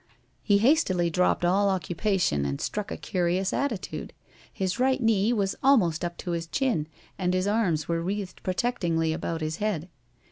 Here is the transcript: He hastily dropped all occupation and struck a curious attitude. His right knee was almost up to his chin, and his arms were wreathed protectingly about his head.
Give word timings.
He 0.41 0.57
hastily 0.57 1.11
dropped 1.11 1.45
all 1.45 1.69
occupation 1.69 2.43
and 2.43 2.59
struck 2.59 2.89
a 2.89 2.97
curious 2.97 3.53
attitude. 3.53 4.13
His 4.51 4.79
right 4.79 4.99
knee 4.99 5.31
was 5.31 5.55
almost 5.61 6.03
up 6.03 6.17
to 6.25 6.31
his 6.31 6.47
chin, 6.47 6.87
and 7.19 7.35
his 7.35 7.45
arms 7.45 7.87
were 7.87 8.01
wreathed 8.01 8.41
protectingly 8.41 9.13
about 9.13 9.41
his 9.41 9.57
head. 9.57 9.89